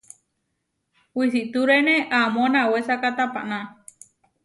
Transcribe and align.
Wisitúrene 1.17 1.95
amó 2.21 2.43
nawésaka 2.53 3.09
tapaná. 3.17 3.59